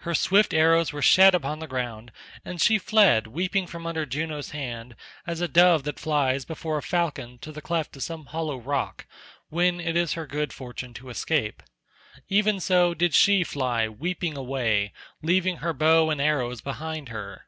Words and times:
Her 0.00 0.14
swift 0.14 0.52
arrows 0.52 0.92
were 0.92 1.00
shed 1.00 1.34
upon 1.34 1.58
the 1.58 1.66
ground, 1.66 2.12
and 2.44 2.60
she 2.60 2.76
fled 2.76 3.26
weeping 3.26 3.66
from 3.66 3.86
under 3.86 4.04
Juno's 4.04 4.50
hand 4.50 4.94
as 5.26 5.40
a 5.40 5.48
dove 5.48 5.84
that 5.84 5.98
flies 5.98 6.44
before 6.44 6.76
a 6.76 6.82
falcon 6.82 7.38
to 7.38 7.50
the 7.50 7.62
cleft 7.62 7.96
of 7.96 8.02
some 8.02 8.26
hollow 8.26 8.58
rock, 8.58 9.06
when 9.48 9.80
it 9.80 9.96
is 9.96 10.12
her 10.12 10.26
good 10.26 10.52
fortune 10.52 10.92
to 10.92 11.08
escape. 11.08 11.62
Even 12.28 12.60
so 12.60 12.92
did 12.92 13.14
she 13.14 13.44
fly 13.44 13.88
weeping 13.88 14.36
away, 14.36 14.92
leaving 15.22 15.56
her 15.64 15.72
bow 15.72 16.10
and 16.10 16.20
arrows 16.20 16.60
behind 16.60 17.08
her. 17.08 17.46